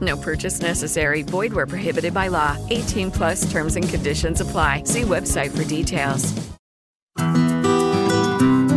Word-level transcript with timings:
No 0.00 0.16
purchase 0.16 0.60
necessary. 0.60 1.22
Void 1.22 1.52
where 1.52 1.66
prohibited 1.66 2.12
by 2.12 2.28
law. 2.28 2.56
18 2.68 3.10
plus 3.10 3.50
terms 3.50 3.76
and 3.76 3.88
conditions 3.88 4.40
apply. 4.40 4.82
See 4.84 5.02
website 5.02 5.56
for 5.56 5.64
details. 5.64 6.34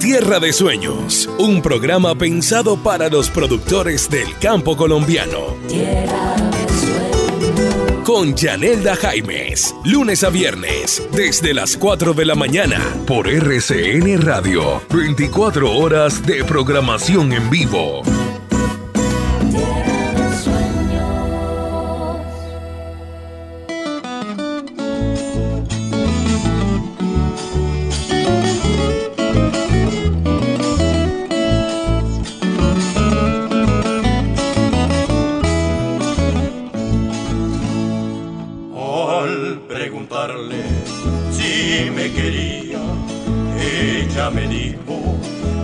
Tierra 0.02 0.40
de 0.40 0.52
Sueños, 0.52 1.30
un 1.38 1.62
programa 1.62 2.16
pensado 2.16 2.76
para 2.76 3.08
los 3.08 3.30
productores 3.30 4.10
del 4.10 4.36
campo 4.40 4.76
colombiano. 4.76 5.56
Con 8.04 8.36
Yanelda 8.36 8.96
Jaimes, 8.96 9.76
lunes 9.86 10.24
a 10.24 10.30
viernes, 10.30 11.02
desde 11.14 11.54
las 11.54 11.78
4 11.78 12.14
de 12.14 12.26
la 12.26 12.36
mañana, 12.36 12.80
por 13.06 13.30
RCN 13.30 14.22
Radio, 14.22 14.82
24 14.90 15.72
horas 15.72 16.26
de 16.26 16.44
programación 16.44 17.32
en 17.32 17.50
vivo. 17.50 18.02
Me 44.34 44.48
dijo 44.48 45.18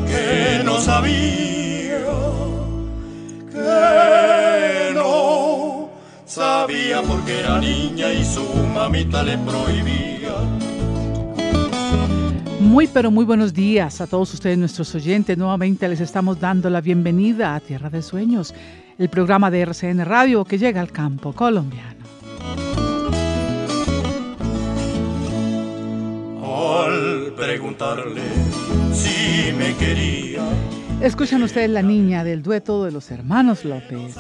que 0.08 0.64
no 0.64 0.80
sabía, 0.80 2.00
que 3.52 4.94
no 4.94 5.90
sabía 6.26 7.02
porque 7.02 7.40
era 7.40 7.60
niña 7.60 8.12
y 8.14 8.24
su 8.26 8.44
mamita 8.74 9.24
le 9.24 9.38
prohibía. 9.38 10.08
Muy 12.60 12.88
pero 12.88 13.12
muy 13.12 13.24
buenos 13.24 13.54
días 13.54 14.02
a 14.02 14.08
todos 14.08 14.34
ustedes 14.34 14.58
nuestros 14.58 14.94
oyentes. 14.94 15.38
Nuevamente 15.38 15.88
les 15.88 16.02
estamos 16.02 16.40
dando 16.40 16.70
la 16.70 16.82
bienvenida 16.82 17.56
a 17.56 17.60
Tierra 17.60 17.90
de 17.90 18.02
Sueños, 18.02 18.54
el 18.98 19.10
programa 19.10 19.50
de 19.50 19.62
RCN 19.62 20.04
Radio 20.06 20.44
que 20.44 20.58
llega 20.58 20.82
al 20.82 20.92
campo 20.92 21.34
colombiano. 21.34 22.06
Al 26.44 27.34
preguntarle 27.36 28.47
si 28.94 29.54
me 29.54 29.76
quería, 29.76 30.42
Escuchan 31.02 31.44
ustedes 31.44 31.70
la 31.70 31.84
niña 31.84 32.24
del 32.24 32.42
dueto 32.42 32.84
de 32.84 32.92
los 32.92 33.12
hermanos 33.12 33.64
López. 33.64 34.16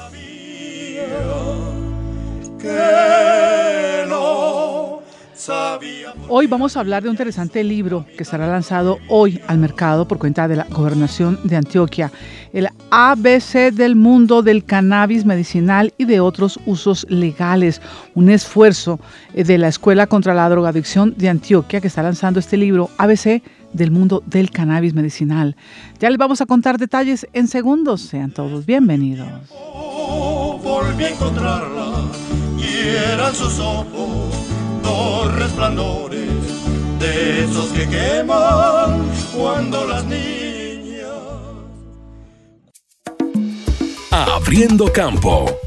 que 2.59 4.05
no 4.07 4.99
sabía. 5.33 6.13
Hoy 6.29 6.45
vamos 6.45 6.77
a 6.77 6.81
hablar 6.81 7.01
de 7.01 7.09
un 7.09 7.13
interesante 7.13 7.63
libro 7.63 8.05
que 8.15 8.21
estará 8.21 8.45
lanzado 8.45 8.99
hoy 9.07 9.41
al 9.47 9.57
mercado 9.57 10.07
por 10.07 10.19
cuenta 10.19 10.47
de 10.47 10.57
la 10.57 10.67
Gobernación 10.69 11.39
de 11.43 11.55
Antioquia, 11.55 12.11
el 12.53 12.67
ABC 12.91 13.71
del 13.73 13.95
mundo 13.95 14.43
del 14.43 14.63
cannabis 14.63 15.25
medicinal 15.25 15.93
y 15.97 16.05
de 16.05 16.19
otros 16.19 16.59
usos 16.67 17.07
legales, 17.09 17.81
un 18.13 18.29
esfuerzo 18.29 18.99
eh, 19.33 19.43
de 19.43 19.57
la 19.57 19.69
Escuela 19.69 20.05
contra 20.05 20.35
la 20.35 20.47
Drogadicción 20.47 21.15
de 21.17 21.29
Antioquia 21.29 21.81
que 21.81 21.87
está 21.87 22.03
lanzando 22.03 22.39
este 22.39 22.55
libro 22.55 22.91
ABC 22.99 23.41
del 23.73 23.91
mundo 23.91 24.23
del 24.25 24.51
cannabis 24.51 24.93
medicinal. 24.93 25.55
Ya 25.99 26.09
les 26.09 26.17
vamos 26.17 26.41
a 26.41 26.45
contar 26.45 26.77
detalles 26.77 27.27
en 27.33 27.47
segundos, 27.47 28.01
sean 28.01 28.31
todos 28.31 28.65
bienvenidos. 28.65 29.27
volví 30.63 31.03
a 31.03 31.09
encontrarla 31.09 32.11
y 32.57 32.87
eran 33.13 33.33
sus 33.33 33.59
ojos 33.59 34.33
dos 34.83 35.35
resplandores 35.35 36.29
de 36.99 37.43
esos 37.43 37.67
que 37.67 37.87
queman 37.87 39.03
cuando 39.35 39.85
las 39.85 40.05
niñas 40.05 40.27
Abriendo 44.11 44.91
campo. 44.91 45.66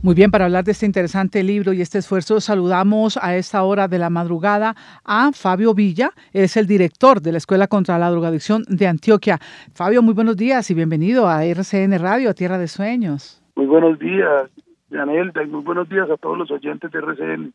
Muy 0.00 0.14
bien, 0.14 0.30
para 0.30 0.44
hablar 0.44 0.62
de 0.62 0.70
este 0.70 0.86
interesante 0.86 1.42
libro 1.42 1.72
y 1.72 1.80
este 1.80 1.98
esfuerzo, 1.98 2.40
saludamos 2.40 3.18
a 3.20 3.34
esta 3.34 3.64
hora 3.64 3.88
de 3.88 3.98
la 3.98 4.10
madrugada 4.10 4.76
a 5.04 5.32
Fabio 5.32 5.74
Villa, 5.74 6.12
es 6.32 6.56
el 6.56 6.68
director 6.68 7.20
de 7.20 7.32
la 7.32 7.38
Escuela 7.38 7.66
contra 7.66 7.98
la 7.98 8.08
Drogadicción 8.08 8.62
de 8.68 8.86
Antioquia. 8.86 9.40
Fabio, 9.74 10.00
muy 10.00 10.14
buenos 10.14 10.36
días 10.36 10.70
y 10.70 10.74
bienvenido 10.74 11.26
a 11.26 11.44
RCN 11.44 11.98
Radio, 11.98 12.30
a 12.30 12.34
Tierra 12.34 12.58
de 12.58 12.68
Sueños. 12.68 13.42
Muy 13.56 13.66
buenos 13.66 13.98
días, 13.98 14.48
Yanelda, 14.90 15.42
y 15.42 15.48
muy 15.48 15.64
buenos 15.64 15.88
días 15.88 16.08
a 16.08 16.16
todos 16.16 16.38
los 16.38 16.48
oyentes 16.52 16.92
de 16.92 16.98
RCN. 17.00 17.52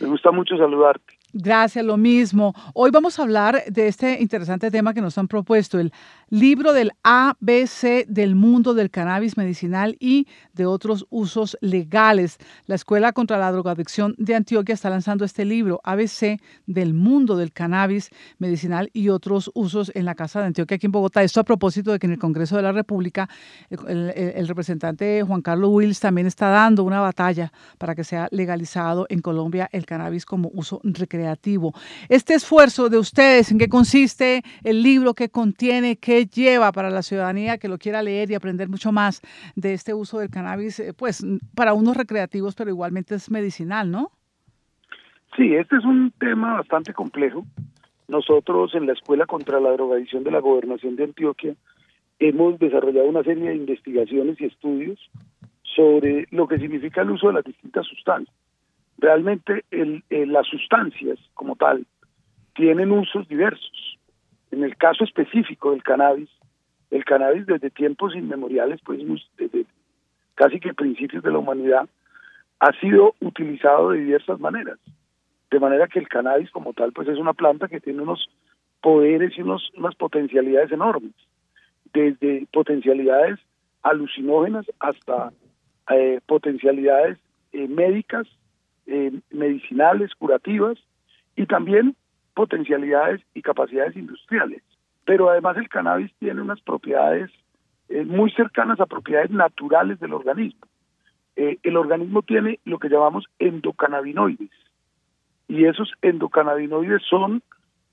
Me 0.00 0.08
gusta 0.08 0.30
mucho 0.30 0.58
saludarte. 0.58 1.17
Gracias, 1.34 1.84
lo 1.84 1.98
mismo. 1.98 2.54
Hoy 2.72 2.90
vamos 2.90 3.18
a 3.18 3.22
hablar 3.22 3.62
de 3.66 3.86
este 3.86 4.22
interesante 4.22 4.70
tema 4.70 4.94
que 4.94 5.02
nos 5.02 5.18
han 5.18 5.28
propuesto, 5.28 5.78
el 5.78 5.92
libro 6.30 6.72
del 6.72 6.92
ABC 7.02 8.06
del 8.08 8.34
mundo 8.34 8.72
del 8.72 8.90
cannabis 8.90 9.36
medicinal 9.36 9.94
y 10.00 10.26
de 10.54 10.64
otros 10.64 11.06
usos 11.10 11.58
legales. 11.60 12.38
La 12.64 12.76
Escuela 12.76 13.12
contra 13.12 13.36
la 13.36 13.52
Drogadicción 13.52 14.14
de 14.16 14.36
Antioquia 14.36 14.72
está 14.72 14.88
lanzando 14.88 15.26
este 15.26 15.44
libro, 15.44 15.82
ABC 15.84 16.40
del 16.66 16.94
mundo 16.94 17.36
del 17.36 17.52
cannabis 17.52 18.08
medicinal 18.38 18.88
y 18.94 19.10
otros 19.10 19.50
usos 19.52 19.92
en 19.94 20.06
la 20.06 20.14
Casa 20.14 20.40
de 20.40 20.46
Antioquia 20.46 20.76
aquí 20.76 20.86
en 20.86 20.92
Bogotá. 20.92 21.22
Esto 21.22 21.40
a 21.40 21.44
propósito 21.44 21.92
de 21.92 21.98
que 21.98 22.06
en 22.06 22.12
el 22.12 22.18
Congreso 22.18 22.56
de 22.56 22.62
la 22.62 22.72
República 22.72 23.28
el, 23.68 24.48
representante 24.48 25.22
Juan 25.24 25.42
Carlos 25.42 25.72
Wills 25.74 26.00
también 26.00 26.26
está 26.26 26.48
dando 26.48 26.84
una 26.84 27.00
batalla 27.00 27.52
para 27.76 27.94
que 27.94 28.02
sea 28.02 28.28
legalizado 28.30 29.04
en 29.10 29.20
Colombia 29.20 29.68
el 29.72 29.84
cannabis 29.84 30.24
como 30.24 30.50
uso 30.54 30.80
recreativo. 30.84 31.17
Este 32.08 32.34
esfuerzo 32.34 32.88
de 32.88 32.98
ustedes, 32.98 33.50
¿en 33.50 33.58
qué 33.58 33.68
consiste 33.68 34.42
el 34.64 34.82
libro 34.82 35.14
que 35.14 35.28
contiene, 35.28 35.96
qué 35.96 36.26
lleva 36.26 36.72
para 36.72 36.90
la 36.90 37.02
ciudadanía 37.02 37.58
que 37.58 37.68
lo 37.68 37.78
quiera 37.78 38.02
leer 38.02 38.30
y 38.30 38.34
aprender 38.34 38.68
mucho 38.68 38.92
más 38.92 39.20
de 39.56 39.72
este 39.72 39.94
uso 39.94 40.18
del 40.18 40.30
cannabis, 40.30 40.80
eh, 40.80 40.92
pues 40.94 41.24
para 41.54 41.74
unos 41.74 41.96
recreativos, 41.96 42.54
pero 42.54 42.70
igualmente 42.70 43.14
es 43.14 43.30
medicinal, 43.30 43.90
¿no? 43.90 44.10
Sí, 45.36 45.54
este 45.54 45.76
es 45.76 45.84
un 45.84 46.12
tema 46.18 46.54
bastante 46.54 46.92
complejo. 46.92 47.44
Nosotros 48.08 48.74
en 48.74 48.86
la 48.86 48.94
Escuela 48.94 49.26
contra 49.26 49.60
la 49.60 49.70
Drogadicción 49.72 50.24
de 50.24 50.30
la 50.30 50.40
Gobernación 50.40 50.96
de 50.96 51.04
Antioquia 51.04 51.54
hemos 52.18 52.58
desarrollado 52.58 53.08
una 53.08 53.22
serie 53.22 53.50
de 53.50 53.56
investigaciones 53.56 54.40
y 54.40 54.46
estudios 54.46 54.98
sobre 55.62 56.26
lo 56.30 56.48
que 56.48 56.58
significa 56.58 57.02
el 57.02 57.10
uso 57.10 57.28
de 57.28 57.34
las 57.34 57.44
distintas 57.44 57.86
sustancias. 57.86 58.34
Realmente 58.98 59.64
el- 59.70 60.02
eh, 60.10 60.26
las 60.26 60.46
sustancias 60.46 61.18
como 61.34 61.56
tal 61.56 61.86
tienen 62.54 62.90
usos 62.90 63.26
diversos. 63.28 63.98
En 64.50 64.64
el 64.64 64.76
caso 64.76 65.04
específico 65.04 65.70
del 65.70 65.82
cannabis, 65.82 66.28
el 66.90 67.04
cannabis 67.04 67.46
desde 67.46 67.70
tiempos 67.70 68.14
inmemoriales, 68.16 68.80
pues 68.84 69.00
desde 69.36 69.66
casi 70.34 70.58
que 70.58 70.74
principios 70.74 71.22
de 71.22 71.30
la 71.30 71.38
humanidad, 71.38 71.88
ha 72.60 72.72
sido 72.80 73.14
utilizado 73.20 73.90
de 73.90 74.00
diversas 74.00 74.40
maneras. 74.40 74.78
De 75.50 75.60
manera 75.60 75.86
que 75.86 75.98
el 76.00 76.08
cannabis 76.08 76.50
como 76.50 76.72
tal, 76.72 76.92
pues 76.92 77.08
es 77.08 77.18
una 77.18 77.32
planta 77.34 77.68
que 77.68 77.80
tiene 77.80 78.02
unos 78.02 78.28
poderes 78.80 79.36
y 79.36 79.42
unos, 79.42 79.70
unas 79.76 79.94
potencialidades 79.94 80.72
enormes, 80.72 81.12
desde 81.92 82.46
potencialidades 82.52 83.38
alucinógenas 83.82 84.66
hasta 84.80 85.32
eh, 85.90 86.20
potencialidades 86.26 87.18
eh, 87.52 87.66
médicas, 87.68 88.26
eh, 88.88 89.12
medicinales, 89.30 90.14
curativas 90.14 90.78
y 91.36 91.46
también 91.46 91.94
potencialidades 92.34 93.20
y 93.34 93.42
capacidades 93.42 93.96
industriales. 93.96 94.62
Pero 95.04 95.30
además 95.30 95.56
el 95.56 95.68
cannabis 95.68 96.12
tiene 96.18 96.42
unas 96.42 96.60
propiedades 96.60 97.30
eh, 97.88 98.04
muy 98.04 98.30
cercanas 98.32 98.80
a 98.80 98.86
propiedades 98.86 99.30
naturales 99.30 100.00
del 100.00 100.12
organismo. 100.12 100.66
Eh, 101.36 101.58
el 101.62 101.76
organismo 101.76 102.22
tiene 102.22 102.58
lo 102.64 102.78
que 102.78 102.88
llamamos 102.88 103.26
endocannabinoides 103.38 104.50
y 105.48 105.64
esos 105.64 105.92
endocannabinoides 106.02 107.02
son 107.08 107.42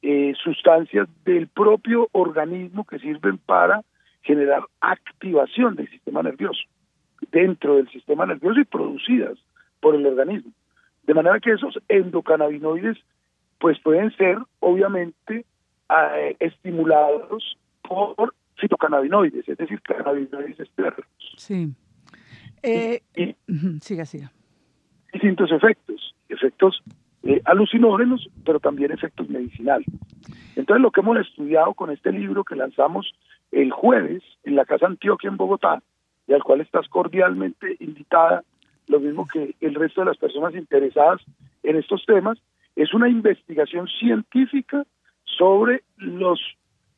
eh, 0.01 0.33
sustancias 0.43 1.07
del 1.23 1.47
propio 1.47 2.09
organismo 2.11 2.85
que 2.85 2.99
sirven 2.99 3.37
para 3.37 3.81
generar 4.21 4.63
activación 4.81 5.75
del 5.75 5.89
sistema 5.89 6.21
nervioso 6.21 6.61
dentro 7.31 7.75
del 7.77 7.89
sistema 7.89 8.25
nervioso 8.25 8.59
y 8.59 8.65
producidas 8.65 9.37
por 9.79 9.95
el 9.95 10.05
organismo. 10.05 10.51
De 11.05 11.13
manera 11.13 11.39
que 11.39 11.51
esos 11.51 11.79
endocannabinoides 11.87 12.97
pues 13.59 13.79
pueden 13.79 14.15
ser 14.15 14.37
obviamente 14.59 15.45
eh, 15.89 16.35
estimulados 16.39 17.57
por 17.81 18.33
fitocannabinoides, 18.57 19.47
es 19.47 19.57
decir, 19.57 19.81
cannabinoides 19.81 20.59
externos. 20.59 21.07
Sí. 21.37 21.73
Eh, 22.63 23.01
y, 23.15 23.35
siga, 23.81 24.05
siga. 24.05 24.31
Distintos 25.13 25.51
efectos, 25.51 26.15
efectos 26.29 26.83
eh, 27.23 27.41
alucinógenos, 27.45 28.29
pero 28.45 28.59
también 28.59 28.91
efectos 28.91 29.29
medicinales. 29.29 29.87
Entonces, 30.55 30.81
lo 30.81 30.91
que 30.91 31.01
hemos 31.01 31.17
estudiado 31.17 31.73
con 31.73 31.91
este 31.91 32.11
libro 32.11 32.43
que 32.43 32.55
lanzamos 32.55 33.13
el 33.51 33.71
jueves 33.71 34.23
en 34.43 34.55
la 34.55 34.65
Casa 34.65 34.87
Antioquia 34.87 35.29
en 35.29 35.37
Bogotá, 35.37 35.81
y 36.27 36.33
al 36.33 36.43
cual 36.43 36.61
estás 36.61 36.87
cordialmente 36.87 37.77
invitada, 37.79 38.43
lo 38.87 38.99
mismo 38.99 39.27
que 39.27 39.55
el 39.61 39.75
resto 39.75 40.01
de 40.01 40.07
las 40.07 40.17
personas 40.17 40.55
interesadas 40.55 41.21
en 41.63 41.75
estos 41.77 42.05
temas, 42.05 42.37
es 42.75 42.93
una 42.93 43.09
investigación 43.09 43.87
científica 43.87 44.85
sobre 45.23 45.83
los 45.97 46.39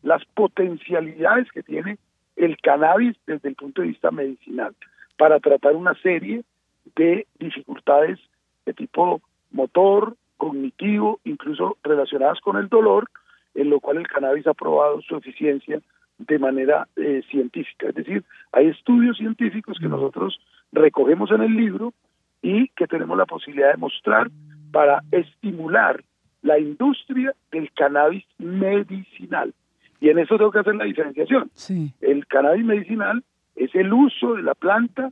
las 0.04 0.24
potencialidades 0.26 1.52
que 1.52 1.64
tiene 1.64 1.98
el 2.36 2.58
cannabis 2.58 3.18
desde 3.26 3.50
el 3.50 3.56
punto 3.56 3.82
de 3.82 3.90
vista 3.90 4.12
medicinal 4.12 4.76
para 5.18 5.40
tratar 5.40 5.76
una 5.76 5.96
serie 5.96 6.44
de 6.96 7.26
dificultades 7.40 8.20
de 8.66 8.74
tipo 8.74 9.22
motor, 9.52 10.16
cognitivo, 10.38 11.20
incluso 11.24 11.78
relacionadas 11.84 12.40
con 12.42 12.58
el 12.58 12.70
dolor, 12.70 13.10
en 13.56 13.70
lo 13.70 13.80
cual 13.80 13.98
el 13.98 14.08
cannabis 14.08 14.46
ha 14.46 14.54
probado 14.54 15.02
su 15.02 15.16
eficiencia 15.16 15.82
de 16.20 16.40
manera 16.40 16.88
eh, 16.96 17.24
científica. 17.30 17.90
Es 17.90 17.96
decir, 17.96 18.24
hay 18.52 18.68
estudios 18.68 19.18
científicos 19.18 19.78
que 19.80 19.88
nosotros 19.88 20.40
recogemos 20.72 21.32
en 21.32 21.42
el 21.42 21.56
libro 21.56 21.94
y 22.42 22.70
que 22.70 22.88
tenemos 22.88 23.18
la 23.18 23.26
posibilidad 23.26 23.72
de 23.72 23.78
mostrar 23.78 24.30
para 24.72 25.04
estimular 25.12 26.04
la 26.42 26.60
industria 26.60 27.34
del 27.52 27.72
cannabis 27.74 28.26
medicinal. 28.38 29.54
Y 30.00 30.10
en 30.10 30.20
eso 30.20 30.38
tengo 30.38 30.52
que 30.52 30.60
hacer 30.60 30.76
la 30.76 30.86
diferenciación. 30.86 31.50
El 32.02 32.28
cannabis 32.28 32.64
medicinal 32.64 33.24
es 33.56 33.74
el 33.74 33.92
uso 33.92 34.36
de 34.36 34.44
la 34.44 34.54
planta 34.54 35.12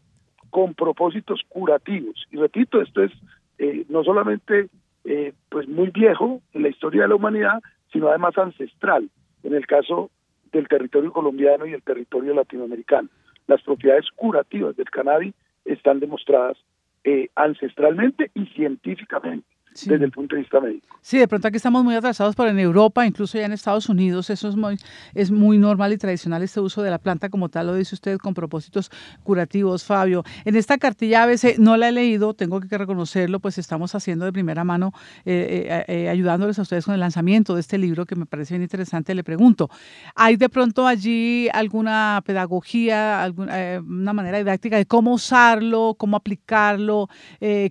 con 0.52 0.74
propósitos 0.76 1.42
curativos. 1.50 2.26
Y 2.32 2.38
repito, 2.38 2.82
esto 2.82 3.04
es 3.04 3.12
eh, 3.58 3.86
no 3.90 4.04
solamente 4.04 4.70
eh, 5.04 5.34
pues 5.50 5.68
muy 5.68 5.90
viejo 5.90 6.42
en 6.54 6.64
la 6.64 6.70
historia 6.70 7.04
de 7.04 7.08
la 7.10 7.16
humanidad, 7.16 7.62
sino 7.92 8.10
además 8.10 8.38
ancestral, 8.38 9.10
en 9.44 9.54
el 9.54 9.66
caso 9.66 10.12
del 10.52 10.68
territorio 10.68 11.12
colombiano 11.12 11.66
y 11.66 11.74
el 11.74 11.82
territorio 11.82 12.34
latinoamericano. 12.34 13.10
Las 13.48 13.62
propiedades 13.64 14.06
curativas 14.16 14.76
del 14.76 14.90
cannabis 14.90 15.34
están 15.66 16.00
demostradas 16.00 16.58
eh, 17.04 17.30
ancestralmente 17.36 18.32
y 18.34 18.46
científicamente 18.48 19.55
desde 19.84 20.06
el 20.06 20.12
punto 20.12 20.36
de 20.36 20.42
vista 20.42 20.60
médico. 20.60 20.88
Sí, 21.02 21.18
de 21.18 21.28
pronto 21.28 21.48
aquí 21.48 21.58
estamos 21.58 21.84
muy 21.84 21.94
atrasados, 21.94 22.36
pero 22.36 22.50
en 22.50 22.58
Europa, 22.58 23.06
incluso 23.06 23.38
ya 23.38 23.46
en 23.46 23.52
Estados 23.52 23.90
Unidos, 23.90 24.30
eso 24.30 24.48
es 24.48 24.56
muy, 24.56 24.78
es 25.14 25.30
muy 25.30 25.58
normal 25.58 25.94
y 25.94 25.98
tradicional 25.98 26.42
este 26.42 26.62
uso 26.62 26.82
de 26.82 26.90
la 26.90 26.98
planta 26.98 27.30
como 27.30 27.50
tal, 27.50 27.68
lo 27.68 27.76
dice 27.76 27.94
usted, 27.94 28.18
con 28.18 28.34
propósitos 28.34 28.90
curativos, 29.24 29.84
Fabio. 29.84 30.24
En 30.46 30.56
esta 30.56 30.78
cartilla 30.78 31.24
a 31.24 31.26
veces 31.26 31.60
no 31.60 31.78
la 31.78 31.90
he 31.90 31.92
leído, 31.92 32.34
tengo 32.34 32.60
que 32.60 32.78
reconocerlo, 32.78 33.40
pues 33.40 33.58
estamos 33.58 33.94
haciendo 33.94 34.26
de 34.26 34.34
primera 34.34 34.64
mano, 34.64 34.94
eh, 35.26 35.68
eh, 35.70 35.86
eh, 35.88 36.10
ayudándoles 36.10 36.58
a 36.58 36.64
ustedes 36.64 36.86
con 36.86 36.94
el 36.94 37.00
lanzamiento 37.00 37.54
de 37.54 37.62
este 37.62 37.78
libro 37.78 38.06
que 38.06 38.16
me 38.16 38.26
parece 38.26 38.56
bien 38.56 38.64
interesante. 38.64 39.14
Le 39.14 39.24
pregunto, 39.24 39.70
¿hay 40.16 40.38
de 40.38 40.50
pronto 40.50 40.88
allí 40.88 41.50
alguna 41.54 42.22
pedagogía, 42.26 43.22
alguna 43.22 43.82
una 43.86 44.14
manera 44.14 44.38
didáctica 44.38 44.78
de 44.78 44.86
cómo 44.86 45.14
usarlo, 45.14 45.96
cómo 45.98 46.18
aplicarlo, 46.18 47.10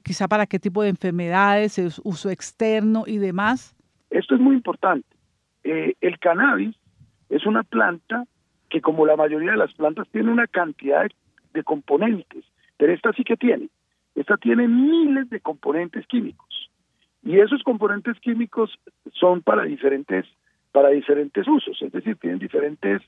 quizá 0.02 0.28
para 0.28 0.46
qué 0.46 0.58
tipo 0.58 0.82
de 0.82 0.90
enfermedades? 0.90 1.78
Uso 2.04 2.30
externo 2.30 3.04
y 3.06 3.18
demás? 3.18 3.76
Esto 4.10 4.34
es 4.34 4.40
muy 4.40 4.54
importante. 4.54 5.08
Eh, 5.62 5.94
el 6.00 6.18
cannabis 6.18 6.76
es 7.28 7.46
una 7.46 7.62
planta 7.62 8.24
que 8.68 8.80
como 8.80 9.06
la 9.06 9.16
mayoría 9.16 9.52
de 9.52 9.56
las 9.56 9.72
plantas 9.74 10.08
tiene 10.10 10.30
una 10.30 10.46
cantidad 10.46 11.06
de, 11.52 11.62
componentes, 11.62 12.44
pero 12.76 12.92
esta 12.92 13.12
sí 13.12 13.22
que 13.22 13.36
tiene. 13.36 13.68
Esta 14.14 14.36
tiene 14.36 14.66
miles 14.68 15.30
de 15.30 15.40
componentes 15.40 16.06
químicos 16.06 16.70
y 17.24 17.38
esos 17.38 17.62
componentes 17.62 18.18
químicos 18.20 18.78
son 19.12 19.42
para 19.42 19.64
diferentes 19.64 20.26
para 20.72 20.88
diferentes 20.88 21.46
usos, 21.46 21.80
es 21.82 21.92
decir, 21.92 22.16
tienen 22.16 22.40
diferentes 22.40 23.00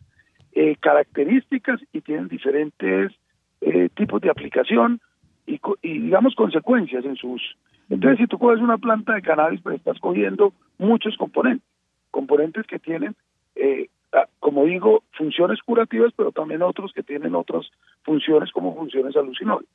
eh, 0.52 0.76
características 0.76 1.80
y 1.92 2.00
tienen 2.00 2.28
diferentes 2.28 3.12
eh, 3.60 3.88
tipos 3.96 4.20
de 4.20 4.30
aplicación 4.30 5.00
y, 5.46 5.60
y, 5.82 5.98
digamos 5.98 6.36
consecuencias 6.36 7.04
en 7.04 7.16
su 7.16 7.32
uso. 7.32 7.46
Entonces, 7.88 8.18
si 8.18 8.26
tú 8.26 8.38
coges 8.38 8.60
una 8.60 8.78
planta 8.78 9.14
de 9.14 9.22
cannabis, 9.22 9.60
pues 9.62 9.76
estás 9.76 9.98
cogiendo 10.00 10.52
muchos 10.78 11.16
componentes, 11.16 11.66
componentes 12.10 12.66
que 12.66 12.78
tienen, 12.78 13.14
eh, 13.54 13.88
ah, 14.12 14.26
como 14.40 14.64
digo, 14.64 15.04
funciones 15.12 15.60
curativas, 15.62 16.12
pero 16.16 16.32
también 16.32 16.62
otros 16.62 16.92
que 16.92 17.02
tienen 17.02 17.34
otras 17.34 17.70
funciones 18.02 18.50
como 18.52 18.74
funciones 18.74 19.16
alucinógenas. 19.16 19.70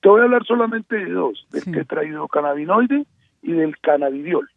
Te 0.00 0.08
voy 0.08 0.20
a 0.20 0.24
hablar 0.24 0.44
solamente 0.44 0.96
de 0.96 1.10
dos, 1.10 1.46
del 1.50 1.64
tetrahidrocannabinoide 1.64 3.04
y 3.42 3.52
del 3.52 3.78
cannabidiol. 3.78 4.48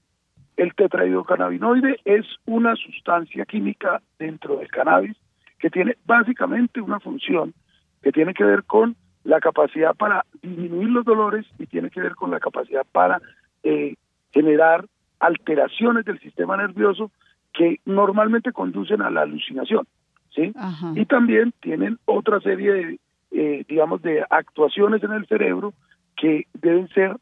El 0.57 0.75
tetrahidrocannabinoide 0.75 1.99
es 2.05 2.25
una 2.45 2.75
sustancia 2.75 3.45
química 3.45 4.01
dentro 4.19 4.57
del 4.57 4.67
cannabis 4.67 5.17
que 5.57 5.69
tiene 5.69 5.97
básicamente 6.05 6.81
una 6.81 6.99
función 6.99 7.53
que 8.01 8.11
tiene 8.11 8.33
que 8.33 8.43
ver 8.43 8.63
con 8.63 8.95
la 9.23 9.39
capacidad 9.39 9.95
para 9.95 10.25
disminuir 10.41 10.89
los 10.89 11.05
dolores 11.05 11.45
y 11.59 11.67
tiene 11.67 11.89
que 11.89 12.01
ver 12.01 12.15
con 12.15 12.31
la 12.31 12.39
capacidad 12.39 12.85
para 12.91 13.21
eh, 13.63 13.95
generar 14.31 14.85
alteraciones 15.19 16.05
del 16.05 16.19
sistema 16.19 16.57
nervioso 16.57 17.11
que 17.53 17.79
normalmente 17.85 18.51
conducen 18.51 19.01
a 19.01 19.09
la 19.09 19.21
alucinación, 19.21 19.85
¿sí? 20.33 20.53
Y 20.95 21.05
también 21.05 21.53
tienen 21.59 21.99
otra 22.05 22.39
serie 22.39 22.71
de, 22.71 22.99
eh, 23.31 23.65
digamos, 23.67 24.01
de 24.01 24.25
actuaciones 24.29 25.03
en 25.03 25.11
el 25.11 25.27
cerebro 25.27 25.73
que 26.15 26.47
deben 26.53 26.87
ser 26.89 27.17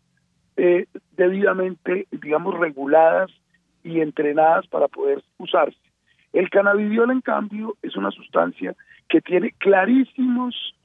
eh, 0.55 0.85
debidamente, 1.17 2.07
digamos, 2.11 2.57
reguladas 2.57 3.31
y 3.83 4.01
entrenadas 4.01 4.67
para 4.67 4.87
poder 4.87 5.23
usarse. 5.37 5.77
El 6.31 6.49
cannabidiol, 6.49 7.11
en 7.11 7.21
cambio, 7.21 7.75
es 7.81 7.95
una 7.95 8.11
sustancia 8.11 8.75
que 9.07 9.21
tiene 9.21 9.51
clarísimos 9.57 10.75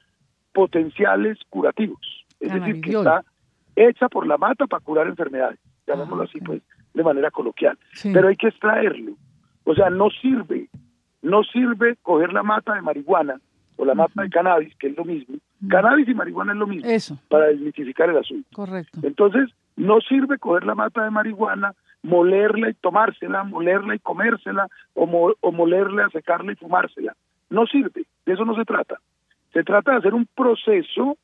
potenciales 0.54 1.38
curativos. 1.50 2.24
Es 2.40 2.52
decir, 2.52 2.80
que 2.80 2.90
está 2.90 3.24
hecha 3.76 4.08
por 4.08 4.26
la 4.26 4.38
mata 4.38 4.66
para 4.66 4.82
curar 4.82 5.08
enfermedades, 5.08 5.58
llamémoslo 5.86 6.24
así 6.24 6.40
pues 6.40 6.62
de 6.94 7.02
manera 7.02 7.30
coloquial. 7.30 7.76
Pero 8.02 8.28
hay 8.28 8.36
que 8.36 8.48
extraerlo. 8.48 9.12
O 9.64 9.74
sea, 9.74 9.90
no 9.90 10.08
sirve, 10.10 10.68
no 11.22 11.42
sirve 11.42 11.96
coger 12.02 12.32
la 12.32 12.42
mata 12.42 12.74
de 12.74 12.82
marihuana 12.82 13.40
o 13.76 13.84
la 13.84 13.94
mata 13.94 14.22
de 14.22 14.30
cannabis, 14.30 14.74
que 14.76 14.88
es 14.88 14.96
lo 14.96 15.04
mismo. 15.04 15.36
Cannabis 15.68 16.08
y 16.08 16.14
marihuana 16.14 16.52
es 16.52 16.58
lo 16.58 16.66
mismo. 16.66 16.88
Eso. 16.88 17.18
Para 17.28 17.46
desmitificar 17.46 18.08
el 18.10 18.18
asunto. 18.18 18.48
Correcto. 18.54 19.00
Entonces, 19.02 19.50
no 19.76 20.00
sirve 20.00 20.38
coger 20.38 20.64
la 20.64 20.76
mata 20.76 21.02
de 21.02 21.10
marihuana, 21.10 21.74
molerla 22.02 22.70
y 22.70 22.74
tomársela, 22.74 23.42
molerla 23.42 23.96
y 23.96 23.98
comérsela, 23.98 24.68
o, 24.92 25.34
o 25.40 25.52
molerla, 25.52 26.08
secarla 26.10 26.52
y 26.52 26.56
fumársela. 26.56 27.16
No 27.50 27.66
sirve, 27.66 28.04
de 28.26 28.32
eso 28.32 28.44
no 28.44 28.54
se 28.54 28.64
trata. 28.64 29.00
Se 29.54 29.62
trata 29.62 29.92
de 29.92 29.98
hacer 29.98 30.14
un 30.14 30.26
proceso 30.26 31.16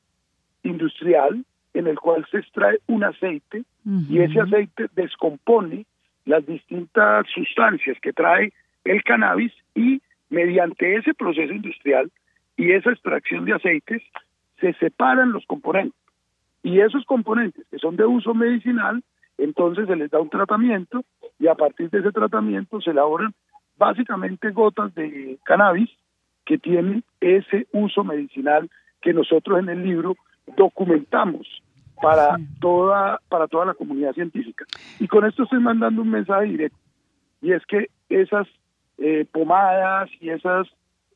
industrial 0.62 1.44
en 1.74 1.86
el 1.88 1.98
cual 1.98 2.24
se 2.30 2.38
extrae 2.38 2.78
un 2.86 3.04
aceite 3.04 3.64
y 4.08 4.20
ese 4.20 4.40
aceite 4.40 4.86
descompone 4.94 5.84
las 6.24 6.46
distintas 6.46 7.26
sustancias 7.34 7.98
que 8.00 8.12
trae 8.12 8.52
el 8.84 9.02
cannabis 9.02 9.52
y 9.74 10.00
mediante 10.28 10.96
ese 10.96 11.12
proceso 11.12 11.52
industrial 11.52 12.10
y 12.56 12.70
esa 12.70 12.90
extracción 12.90 13.44
de 13.44 13.54
aceites 13.54 14.02
se 14.60 14.74
separan 14.74 15.32
los 15.32 15.44
componentes. 15.46 15.98
Y 16.62 16.80
esos 16.80 17.04
componentes 17.06 17.66
que 17.68 17.78
son 17.78 17.96
de 17.96 18.04
uso 18.04 18.32
medicinal, 18.34 19.02
entonces 19.38 19.88
se 19.88 19.96
les 19.96 20.10
da 20.10 20.20
un 20.20 20.30
tratamiento 20.30 21.02
y 21.38 21.48
a 21.48 21.54
partir 21.56 21.90
de 21.90 21.98
ese 21.98 22.12
tratamiento 22.12 22.80
se 22.80 22.90
elaboran 22.90 23.34
básicamente 23.76 24.50
gotas 24.50 24.94
de 24.94 25.38
cannabis 25.44 25.90
que 26.50 26.58
tienen 26.58 27.04
ese 27.20 27.68
uso 27.70 28.02
medicinal 28.02 28.68
que 29.00 29.12
nosotros 29.12 29.60
en 29.60 29.68
el 29.68 29.84
libro 29.84 30.16
documentamos 30.56 31.46
para 32.02 32.38
toda 32.60 33.20
para 33.28 33.46
toda 33.46 33.66
la 33.66 33.74
comunidad 33.74 34.14
científica. 34.14 34.64
Y 34.98 35.06
con 35.06 35.24
esto 35.24 35.44
estoy 35.44 35.60
mandando 35.60 36.02
un 36.02 36.10
mensaje 36.10 36.46
directo. 36.46 36.76
y 37.40 37.52
es 37.52 37.64
que 37.66 37.88
esas 38.08 38.48
eh, 38.98 39.26
pomadas 39.30 40.10
y 40.20 40.30
esas 40.30 40.66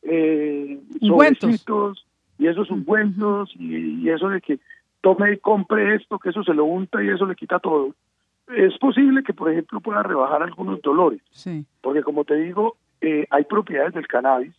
eh, 0.03 0.79
y 2.39 2.47
esos 2.47 2.71
ungüentos 2.71 3.53
y, 3.59 4.05
y 4.05 4.09
eso 4.11 4.29
de 4.29 4.41
que 4.41 4.61
tome 5.01 5.33
y 5.33 5.39
compre 5.39 5.97
esto, 5.97 6.21
que 6.21 6.29
eso 6.31 6.45
se 6.45 6.55
lo 6.55 6.65
unta 6.65 7.03
y 7.03 7.09
eso 7.09 7.27
le 7.27 7.35
quita 7.35 7.59
todo. 7.59 7.93
Es 8.57 8.79
posible 8.79 9.25
que, 9.25 9.33
por 9.35 9.51
ejemplo, 9.51 9.81
pueda 9.81 10.03
rebajar 10.05 10.43
algunos 10.45 10.81
dolores, 10.81 11.21
Sí. 11.31 11.65
porque 11.81 12.03
como 12.03 12.25
te 12.25 12.37
digo, 12.37 12.77
eh, 13.01 13.27
hay 13.31 13.45
propiedades 13.45 13.95
del 13.95 14.07
cannabis, 14.07 14.55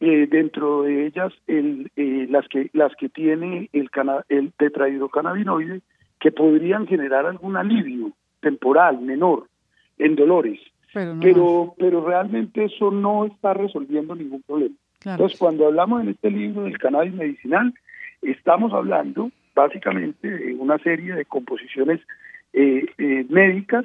eh, 0.00 0.26
dentro 0.30 0.82
de 0.82 1.06
ellas 1.06 1.32
el, 1.46 1.90
eh, 1.96 2.26
las 2.30 2.46
que 2.48 2.70
las 2.72 2.94
que 2.96 3.08
tiene 3.08 3.68
el, 3.72 3.90
cana- 3.90 4.24
el 4.28 4.52
tetrahidrocannabinoide 4.52 5.80
que 6.20 6.32
podrían 6.32 6.86
generar 6.86 7.26
algún 7.26 7.56
alivio 7.56 8.12
temporal 8.40 9.00
menor 9.00 9.48
en 9.98 10.14
dolores, 10.16 10.60
Pero 10.92 11.14
no 11.14 11.20
pero 11.20 11.74
pero 11.78 12.06
realmente 12.06 12.64
eso 12.64 12.90
no 12.90 13.24
está 13.24 13.54
resolviendo 13.54 14.14
ningún 14.14 14.42
problema. 14.42 14.74
Claro. 15.00 15.16
Entonces, 15.16 15.38
cuando 15.38 15.66
hablamos 15.66 16.02
en 16.02 16.08
este 16.10 16.30
libro 16.30 16.62
del 16.62 16.78
cannabis 16.78 17.14
medicinal, 17.14 17.72
estamos 18.22 18.72
hablando 18.72 19.30
básicamente 19.54 20.28
de 20.28 20.54
una 20.54 20.78
serie 20.78 21.14
de 21.14 21.24
composiciones 21.24 22.00
eh, 22.52 22.86
eh, 22.98 23.26
médicas 23.28 23.84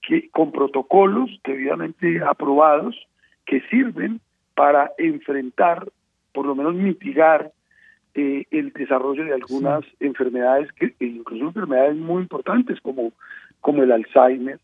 que 0.00 0.28
con 0.30 0.50
protocolos 0.52 1.30
debidamente 1.44 2.20
aprobados 2.24 2.96
que 3.46 3.60
sirven 3.70 4.20
para 4.54 4.92
enfrentar, 4.98 5.88
por 6.32 6.46
lo 6.46 6.54
menos 6.54 6.74
mitigar 6.74 7.52
eh, 8.14 8.44
el 8.50 8.72
desarrollo 8.72 9.24
de 9.24 9.32
algunas 9.32 9.84
enfermedades, 10.00 10.70
que 10.72 10.94
e 11.00 11.06
incluso 11.06 11.46
enfermedades 11.46 11.96
muy 11.96 12.22
importantes 12.22 12.80
como, 12.80 13.12
como 13.60 13.82
el 13.82 13.92
Alzheimer, 13.92 14.58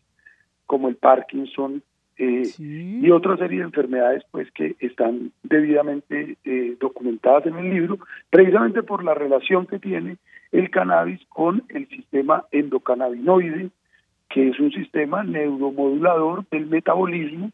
como 0.67 0.87
el 0.87 0.95
Parkinson 0.95 1.81
eh, 2.17 2.43
y 2.59 3.09
otra 3.11 3.37
serie 3.37 3.59
de 3.59 3.63
enfermedades 3.63 4.23
pues 4.29 4.51
que 4.51 4.75
están 4.79 5.31
debidamente 5.41 6.37
eh, 6.43 6.75
documentadas 6.79 7.45
en 7.47 7.55
el 7.55 7.69
libro, 7.73 7.97
precisamente 8.29 8.83
por 8.83 9.03
la 9.03 9.13
relación 9.13 9.65
que 9.65 9.79
tiene 9.79 10.17
el 10.51 10.69
cannabis 10.69 11.25
con 11.29 11.63
el 11.69 11.87
sistema 11.87 12.45
endocannabinoide, 12.51 13.69
que 14.29 14.49
es 14.49 14.59
un 14.59 14.71
sistema 14.71 15.23
neuromodulador 15.23 16.45
del 16.49 16.67
metabolismo 16.67 17.51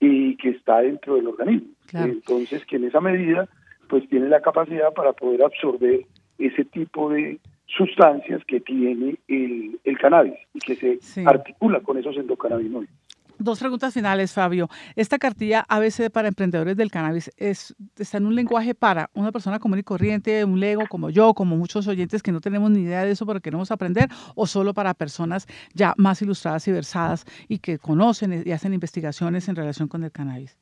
y 0.00 0.36
que 0.36 0.50
está 0.50 0.80
dentro 0.80 1.16
del 1.16 1.26
organismo. 1.28 1.68
Claro. 1.86 2.12
Entonces, 2.12 2.64
que 2.66 2.76
en 2.76 2.84
esa 2.84 3.00
medida, 3.00 3.48
pues 3.88 4.08
tiene 4.08 4.28
la 4.28 4.40
capacidad 4.40 4.92
para 4.92 5.12
poder 5.12 5.42
absorber 5.42 6.00
ese 6.38 6.64
tipo 6.64 7.10
de 7.10 7.38
sustancias 7.66 8.42
que 8.46 8.60
tiene 8.60 9.16
el, 9.28 9.78
el 9.84 9.98
cannabis 9.98 10.34
y 10.54 10.58
que 10.60 10.76
se 10.76 10.98
Sí. 11.00 11.22
articula 11.26 11.80
con 11.80 11.98
esos 11.98 12.16
endocannabinoides. 12.16 12.90
Dos 13.38 13.60
preguntas 13.60 13.94
finales, 13.94 14.32
Fabio. 14.34 14.68
Esta 14.96 15.18
cartilla 15.18 15.64
ABC 15.68 16.10
para 16.10 16.26
emprendedores 16.26 16.76
del 16.76 16.90
cannabis 16.90 17.30
es, 17.36 17.74
está 17.96 18.18
en 18.18 18.26
un 18.26 18.34
lenguaje 18.34 18.74
para 18.74 19.10
una 19.14 19.30
persona 19.30 19.60
común 19.60 19.78
y 19.78 19.82
corriente, 19.84 20.44
un 20.44 20.58
lego 20.58 20.82
como 20.88 21.10
yo, 21.10 21.34
como 21.34 21.56
muchos 21.56 21.86
oyentes 21.86 22.22
que 22.22 22.32
no 22.32 22.40
tenemos 22.40 22.70
ni 22.70 22.80
idea 22.80 23.04
de 23.04 23.12
eso 23.12 23.26
pero 23.26 23.40
queremos 23.40 23.70
aprender, 23.70 24.08
o 24.34 24.46
solo 24.46 24.74
para 24.74 24.92
personas 24.94 25.46
ya 25.72 25.94
más 25.96 26.20
ilustradas 26.20 26.66
y 26.66 26.72
versadas 26.72 27.24
y 27.48 27.58
que 27.58 27.78
conocen 27.78 28.42
y 28.44 28.50
hacen 28.50 28.74
investigaciones 28.74 29.48
en 29.48 29.54
relación 29.54 29.86
con 29.86 30.02
el 30.02 30.10
cannabis. 30.10 30.58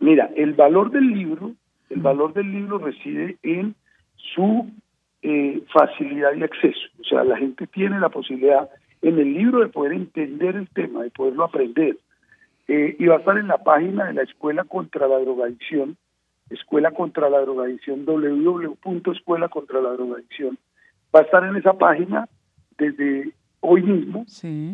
Mira, 0.00 0.30
el 0.34 0.54
valor 0.54 0.90
del 0.90 1.08
libro, 1.08 1.52
el 1.90 2.00
valor 2.00 2.32
del 2.32 2.50
libro 2.50 2.78
reside 2.78 3.36
en 3.42 3.74
su 4.16 4.70
eh, 5.22 5.62
facilidad 5.72 6.34
y 6.34 6.42
acceso. 6.42 6.88
O 7.00 7.04
sea, 7.04 7.24
la 7.24 7.36
gente 7.36 7.66
tiene 7.66 8.00
la 8.00 8.08
posibilidad 8.08 8.68
en 9.02 9.18
el 9.18 9.34
libro 9.34 9.60
de 9.60 9.68
poder 9.68 9.92
entender 9.92 10.56
el 10.56 10.68
tema, 10.68 11.02
de 11.02 11.10
poderlo 11.10 11.44
aprender. 11.44 11.98
Eh, 12.66 12.96
y 12.98 13.06
va 13.06 13.16
a 13.16 13.18
estar 13.18 13.36
en 13.36 13.48
la 13.48 13.58
página 13.58 14.06
de 14.06 14.14
la 14.14 14.22
Escuela 14.22 14.64
contra 14.64 15.06
la 15.06 15.18
Drogadicción, 15.18 15.96
Escuela 16.50 16.92
contra 16.92 17.28
la 17.28 17.40
Drogadicción, 17.40 18.04
www.escuela 18.06 19.48
contra 19.48 19.80
la 19.80 19.90
Drogadicción. 19.90 20.58
Va 21.14 21.20
a 21.20 21.24
estar 21.24 21.44
en 21.44 21.56
esa 21.56 21.74
página 21.74 22.28
desde 22.78 23.32
hoy 23.60 23.82
mismo, 23.82 24.24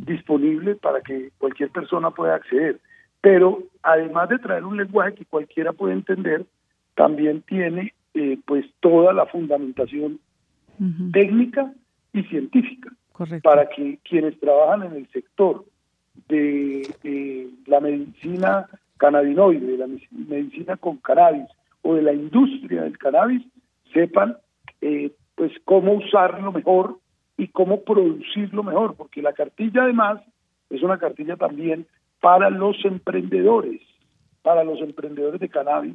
disponible 0.07 0.75
para 0.75 1.01
que 1.01 1.31
cualquier 1.39 1.71
persona 1.71 2.11
pueda 2.11 2.35
acceder. 2.35 2.81
Pero 3.21 3.63
además 3.83 4.29
de 4.29 4.39
traer 4.39 4.65
un 4.65 4.77
lenguaje 4.77 5.15
que 5.15 5.25
cualquiera 5.27 5.73
puede 5.73 5.95
entender, 5.95 6.45
también 6.95 7.43
tiene 7.43 7.93
eh, 8.15 8.39
pues 8.47 8.67
toda 8.81 9.13
la 9.13 9.27
fundamentación 9.27 10.19
técnica 11.13 11.73
y 12.13 12.23
científica 12.25 12.91
para 13.43 13.69
que 13.69 13.99
quienes 14.03 14.39
trabajan 14.41 14.83
en 14.85 14.97
el 14.97 15.09
sector 15.11 15.65
de 16.29 16.83
eh, 17.05 17.49
la 17.67 17.81
medicina 17.81 18.69
cannabinoide, 18.99 19.67
de 19.67 19.79
la 19.79 19.87
me- 19.87 20.09
medicina 20.11 20.77
con 20.77 20.99
cannabis 20.99 21.47
o 21.83 21.95
de 21.95 22.03
la 22.03 22.13
industria 22.13 22.83
del 22.83 22.99
cannabis 22.99 23.43
sepan 23.93 24.37
eh, 24.81 25.13
pues 25.35 25.53
cómo 25.65 25.95
usarlo 25.95 26.53
mejor 26.53 26.99
y 27.37 27.49
cómo 27.49 27.83
producirlo 27.83 28.63
mejor, 28.63 28.95
porque 28.97 29.23
la 29.23 29.33
cartilla 29.33 29.85
además 29.85 30.21
es 30.69 30.83
una 30.83 30.99
cartilla 30.99 31.37
también 31.37 31.87
para 32.21 32.51
los 32.51 32.77
emprendedores, 32.85 33.81
para 34.43 34.63
los 34.63 34.79
emprendedores 34.81 35.41
de 35.41 35.49
cannabis. 35.49 35.95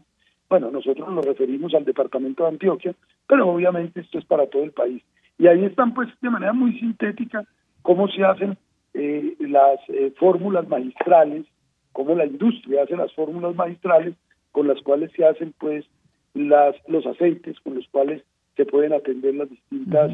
Bueno, 0.49 0.71
nosotros 0.71 1.07
nos 1.11 1.25
referimos 1.25 1.73
al 1.73 1.85
departamento 1.85 2.43
de 2.43 2.49
Antioquia, 2.49 2.95
pero 3.27 3.47
obviamente 3.47 4.01
esto 4.01 4.17
es 4.17 4.25
para 4.25 4.47
todo 4.47 4.63
el 4.63 4.71
país. 4.71 5.03
Y 5.37 5.47
ahí 5.47 5.65
están 5.65 5.93
pues 5.93 6.09
de 6.21 6.29
manera 6.29 6.53
muy 6.53 6.79
sintética 6.79 7.45
cómo 7.81 8.07
se 8.07 8.23
hacen 8.23 8.57
eh, 8.95 9.35
las 9.39 9.79
eh, 9.89 10.13
fórmulas 10.17 10.67
magistrales, 10.67 11.45
cómo 11.91 12.15
la 12.15 12.25
industria 12.25 12.83
hace 12.83 12.95
las 12.95 13.13
fórmulas 13.13 13.55
magistrales 13.55 14.15
con 14.51 14.67
las 14.67 14.81
cuales 14.81 15.11
se 15.15 15.25
hacen 15.25 15.53
pues 15.59 15.85
las 16.33 16.75
los 16.87 17.05
aceites 17.05 17.59
con 17.61 17.75
los 17.75 17.87
cuales 17.89 18.23
se 18.55 18.65
pueden 18.65 18.93
atender 18.93 19.35
las 19.35 19.49
distintas 19.49 20.11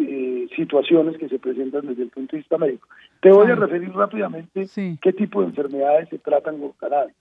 eh, 0.00 0.48
situaciones 0.54 1.18
que 1.18 1.28
se 1.28 1.40
presentan 1.40 1.86
desde 1.86 2.04
el 2.04 2.10
punto 2.10 2.36
de 2.36 2.38
vista 2.38 2.56
médico. 2.56 2.86
Te 3.20 3.30
voy 3.30 3.50
a 3.50 3.56
referir 3.56 3.92
rápidamente 3.92 4.66
qué 5.02 5.12
tipo 5.12 5.40
de 5.40 5.48
enfermedades 5.48 6.08
se 6.08 6.18
tratan 6.18 6.60
con 6.60 6.72
cannabis. 6.72 7.16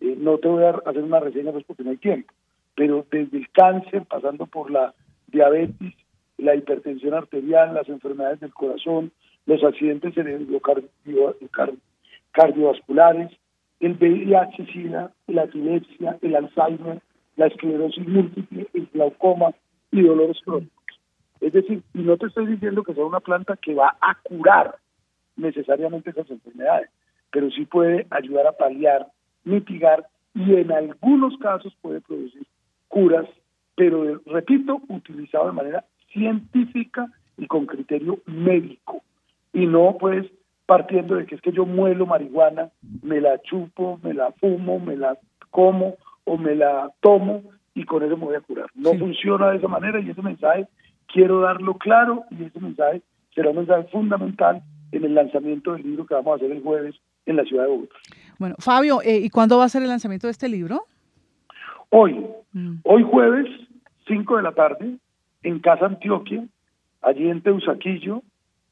Eh, 0.00 0.16
no 0.18 0.36
te 0.36 0.48
voy 0.48 0.64
a 0.64 0.70
hacer 0.70 1.02
una 1.02 1.20
reseña 1.20 1.50
pues 1.52 1.64
porque 1.64 1.82
no 1.82 1.90
hay 1.90 1.96
tiempo, 1.96 2.32
pero 2.74 3.06
desde 3.10 3.38
el 3.38 3.50
cáncer, 3.50 4.04
pasando 4.04 4.46
por 4.46 4.70
la 4.70 4.94
diabetes, 5.28 5.94
la 6.36 6.54
hipertensión 6.54 7.14
arterial, 7.14 7.74
las 7.74 7.88
enfermedades 7.88 8.40
del 8.40 8.52
corazón, 8.52 9.12
los 9.46 9.62
accidentes 9.64 10.14
cardiovasculares, 12.32 13.30
el 13.80 13.98
VIH-Sida, 13.98 15.12
la 15.26 15.44
epilepsia, 15.44 16.18
el 16.22 16.36
Alzheimer, 16.36 17.00
la 17.36 17.46
esclerosis 17.46 18.06
múltiple, 18.06 18.68
el 18.74 18.86
glaucoma 18.92 19.52
y 19.90 20.02
dolores 20.02 20.38
crónicos. 20.44 20.74
Es 21.40 21.52
decir, 21.54 21.82
y 21.94 22.00
no 22.00 22.16
te 22.18 22.26
estoy 22.26 22.46
diciendo 22.46 22.82
que 22.82 22.94
sea 22.94 23.04
una 23.04 23.20
planta 23.20 23.56
que 23.56 23.74
va 23.74 23.96
a 24.00 24.14
curar 24.22 24.76
necesariamente 25.36 26.10
esas 26.10 26.30
enfermedades, 26.30 26.90
pero 27.32 27.50
sí 27.50 27.64
puede 27.64 28.06
ayudar 28.10 28.46
a 28.46 28.52
paliar, 28.52 29.06
mitigar 29.44 30.06
y 30.34 30.54
en 30.54 30.70
algunos 30.70 31.36
casos 31.38 31.74
puede 31.80 32.00
producir 32.02 32.46
curas, 32.88 33.26
pero 33.74 34.20
repito, 34.26 34.82
utilizado 34.88 35.46
de 35.46 35.52
manera 35.52 35.84
científica 36.12 37.06
y 37.38 37.46
con 37.46 37.66
criterio 37.66 38.18
médico 38.26 39.02
y 39.52 39.66
no 39.66 39.96
pues 39.98 40.26
partiendo 40.66 41.16
de 41.16 41.26
que 41.26 41.34
es 41.34 41.40
que 41.40 41.52
yo 41.52 41.66
muelo 41.66 42.06
marihuana, 42.06 42.70
me 43.02 43.20
la 43.20 43.40
chupo, 43.42 43.98
me 44.02 44.14
la 44.14 44.30
fumo, 44.32 44.78
me 44.78 44.96
la 44.96 45.18
como 45.50 45.96
o 46.24 46.38
me 46.38 46.54
la 46.54 46.92
tomo 47.00 47.42
y 47.74 47.84
con 47.84 48.04
eso 48.04 48.16
me 48.16 48.26
voy 48.26 48.36
a 48.36 48.40
curar. 48.40 48.66
No 48.74 48.94
funciona 48.94 49.50
de 49.50 49.56
esa 49.56 49.68
manera 49.68 50.00
y 50.00 50.10
ese 50.10 50.22
mensaje 50.22 50.68
quiero 51.12 51.40
darlo 51.40 51.74
claro 51.74 52.24
y 52.30 52.44
ese 52.44 52.60
mensaje 52.60 53.02
será 53.34 53.50
un 53.50 53.56
mensaje 53.56 53.88
fundamental 53.90 54.62
en 54.92 55.04
el 55.04 55.14
lanzamiento 55.14 55.72
del 55.72 55.82
libro 55.82 56.06
que 56.06 56.14
vamos 56.14 56.32
a 56.32 56.36
hacer 56.36 56.52
el 56.52 56.62
jueves 56.62 56.94
en 57.26 57.36
la 57.36 57.44
ciudad 57.44 57.64
de 57.64 57.70
Bogotá. 57.70 57.94
Bueno, 58.38 58.54
Fabio, 58.58 59.02
eh, 59.02 59.18
¿y 59.18 59.30
cuándo 59.30 59.58
va 59.58 59.64
a 59.64 59.68
ser 59.68 59.82
el 59.82 59.88
lanzamiento 59.88 60.26
de 60.26 60.32
este 60.32 60.48
libro? 60.48 60.84
Hoy, 61.90 62.24
hoy 62.84 63.02
jueves, 63.02 63.46
5 64.06 64.36
de 64.36 64.42
la 64.42 64.52
tarde, 64.52 64.96
en 65.42 65.58
Casa 65.58 65.86
Antioquia, 65.86 66.44
allí 67.02 67.28
en 67.28 67.42
Teusaquillo, 67.42 68.22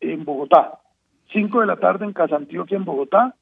en 0.00 0.24
Bogotá. 0.24 0.78
5 1.32 1.60
de 1.60 1.66
la 1.66 1.76
tarde 1.76 2.04
en 2.04 2.12
Casa 2.12 2.36
Antioquia, 2.36 2.76
en 2.76 2.84
Bogotá. 2.84 3.34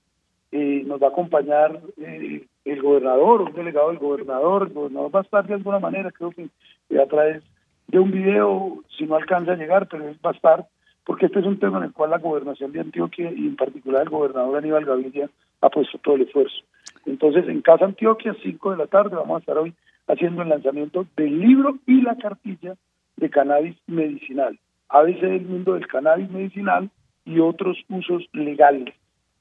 Eh, 0.52 0.84
nos 0.86 1.02
va 1.02 1.08
a 1.08 1.10
acompañar 1.10 1.80
eh, 1.98 2.46
el 2.64 2.82
gobernador, 2.82 3.42
un 3.42 3.52
delegado 3.52 3.88
del 3.88 3.98
gobernador. 3.98 4.68
El 4.68 4.74
gobernador 4.74 5.14
va 5.14 5.20
a 5.20 5.22
estar 5.22 5.46
de 5.46 5.54
alguna 5.54 5.78
manera, 5.78 6.10
creo 6.10 6.30
que 6.30 6.48
eh, 6.90 7.00
a 7.00 7.06
través 7.06 7.42
de 7.88 7.98
un 7.98 8.10
video, 8.10 8.82
si 8.96 9.04
no 9.06 9.16
alcanza 9.16 9.52
a 9.52 9.56
llegar, 9.56 9.88
pero 9.88 10.04
va 10.24 10.30
a 10.30 10.34
estar, 10.34 10.66
porque 11.04 11.26
este 11.26 11.40
es 11.40 11.46
un 11.46 11.58
tema 11.58 11.78
en 11.78 11.84
el 11.84 11.92
cual 11.92 12.10
la 12.10 12.18
gobernación 12.18 12.72
de 12.72 12.80
Antioquia 12.80 13.30
y 13.30 13.46
en 13.46 13.56
particular 13.56 14.02
el 14.02 14.10
gobernador 14.10 14.58
Aníbal 14.58 14.84
Gaviria 14.84 15.30
ha 15.60 15.68
puesto 15.68 15.98
todo 15.98 16.16
el 16.16 16.22
esfuerzo. 16.22 16.56
Entonces, 17.04 17.48
en 17.48 17.62
Casa 17.62 17.84
Antioquia, 17.84 18.34
5 18.42 18.72
de 18.72 18.76
la 18.76 18.86
tarde, 18.86 19.14
vamos 19.14 19.36
a 19.36 19.40
estar 19.40 19.58
hoy 19.58 19.72
haciendo 20.08 20.42
el 20.42 20.48
lanzamiento 20.48 21.06
del 21.16 21.38
libro 21.40 21.78
y 21.86 22.02
la 22.02 22.16
cartilla 22.16 22.74
de 23.16 23.30
cannabis 23.30 23.76
medicinal. 23.86 24.58
ABC 24.88 25.20
del 25.20 25.46
mundo 25.46 25.74
del 25.74 25.86
cannabis 25.86 26.30
medicinal 26.30 26.90
y 27.24 27.40
otros 27.40 27.76
usos 27.88 28.24
legales 28.32 28.94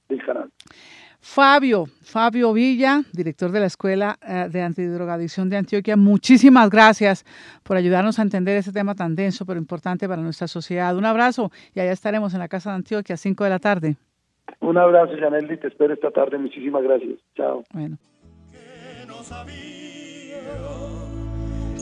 del 0.10 0.24
canal. 0.26 0.50
Fabio, 1.28 1.86
Fabio 2.04 2.54
Villa, 2.54 3.02
director 3.12 3.52
de 3.52 3.60
la 3.60 3.66
Escuela 3.66 4.16
eh, 4.22 4.48
de 4.48 4.62
Antidrogadicción 4.62 5.50
de 5.50 5.58
Antioquia, 5.58 5.98
muchísimas 5.98 6.70
gracias 6.70 7.26
por 7.64 7.78
ayudarnos 7.78 8.20
a 8.20 8.22
entender 8.22 8.56
este 8.58 8.72
tema 8.72 8.94
tan 8.94 9.16
denso 9.16 9.44
pero 9.44 9.60
importante 9.60 10.08
para 10.08 10.22
nuestra 10.22 10.48
sociedad. 10.48 10.96
Un 10.96 11.06
abrazo 11.06 11.52
y 11.74 11.80
allá 11.80 11.92
estaremos 11.92 12.36
en 12.36 12.42
la 12.42 12.48
Casa 12.48 12.70
de 12.70 12.76
Antioquia 12.76 13.16
a 13.16 13.18
5 13.18 13.44
de 13.44 13.50
la 13.50 13.58
tarde. 13.60 13.96
Un 14.60 14.78
abrazo, 14.78 15.14
Janelli, 15.20 15.58
te 15.58 15.68
espero 15.68 15.96
esta 15.96 16.12
tarde. 16.12 16.38
Muchísimas 16.38 16.84
gracias. 16.84 17.20
Chao. 17.36 17.64
Bueno. 17.74 17.98
Que 18.52 19.08
no 19.08 19.24
sabía, 19.24 20.38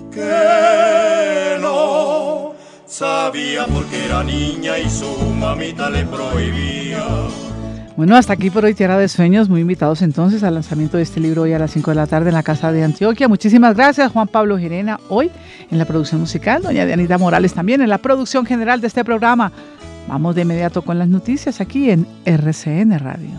que 0.09 1.57
no 1.61 2.53
sabía 2.93 3.65
porque 3.65 4.05
era 4.05 4.23
niña 4.23 4.77
y 4.77 4.87
su 4.87 5.09
mamita 5.39 5.89
le 5.89 6.05
prohibía. 6.05 7.03
Bueno, 7.97 8.15
hasta 8.15 8.33
aquí 8.33 8.51
por 8.51 8.65
hoy 8.65 8.75
Tierra 8.75 8.99
de 8.99 9.07
Sueños. 9.07 9.49
Muy 9.49 9.61
invitados 9.61 10.03
entonces 10.03 10.43
al 10.43 10.53
lanzamiento 10.53 10.97
de 10.97 11.03
este 11.03 11.19
libro 11.19 11.41
hoy 11.41 11.53
a 11.53 11.59
las 11.59 11.71
5 11.71 11.89
de 11.89 11.95
la 11.95 12.05
tarde 12.05 12.29
en 12.29 12.35
la 12.35 12.43
Casa 12.43 12.71
de 12.71 12.83
Antioquia. 12.83 13.27
Muchísimas 13.27 13.75
gracias 13.75 14.11
Juan 14.11 14.27
Pablo 14.27 14.59
Girena 14.59 14.99
hoy 15.09 15.31
en 15.71 15.79
la 15.79 15.85
producción 15.85 16.21
musical, 16.21 16.61
doña 16.61 16.85
Dianita 16.85 17.17
Morales 17.17 17.55
también 17.55 17.81
en 17.81 17.89
la 17.89 17.97
producción 17.97 18.45
general 18.45 18.79
de 18.79 18.87
este 18.87 19.03
programa. 19.03 19.51
Vamos 20.07 20.35
de 20.35 20.43
inmediato 20.43 20.83
con 20.83 20.99
las 20.99 21.07
noticias 21.07 21.61
aquí 21.61 21.89
en 21.89 22.05
RCN 22.25 22.99
Radio. 22.99 23.31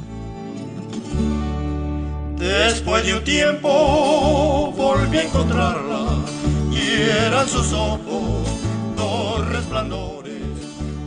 Después 2.39 3.07
de 3.07 3.15
un 3.15 3.23
tiempo 3.23 4.73
volví 4.77 5.19
a 5.19 5.23
encontrarla 5.23 6.25
y 6.73 7.27
eran 7.27 7.47
sus 7.47 7.73
ojos 7.73 8.54
resplandores 9.75 10.40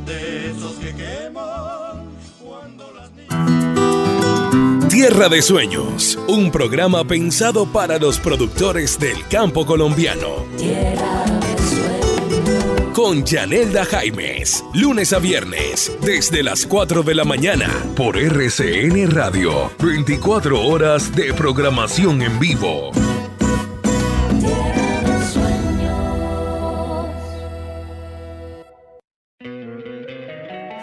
de 0.06 0.52
esos 0.52 0.74
que 0.74 0.94
queman 0.94 2.04
cuando 2.44 2.92
las 2.92 3.10
niñas... 3.14 4.90
Tierra 4.90 5.30
de 5.30 5.42
Sueños, 5.42 6.20
un 6.28 6.52
programa 6.52 7.06
pensado 7.06 7.66
para 7.72 7.98
los 7.98 8.20
productores 8.20 9.00
del 9.00 9.26
campo 9.30 9.66
colombiano. 9.66 10.46
Tierra 10.58 11.24
de 11.40 11.58
sueños. 11.66 12.92
Con 12.94 13.24
Yanelda 13.24 13.86
Jaimes, 13.86 14.66
lunes 14.74 15.14
a 15.14 15.20
viernes, 15.20 15.98
desde 16.02 16.44
las 16.44 16.66
4 16.66 17.04
de 17.04 17.16
la 17.16 17.24
mañana, 17.24 17.70
por 17.96 18.18
RCN 18.18 19.12
Radio, 19.12 19.72
24 19.80 20.62
horas 20.62 21.16
de 21.16 21.34
programación 21.34 22.22
en 22.22 22.38
vivo. 22.38 22.92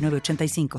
906985. 0.00 0.78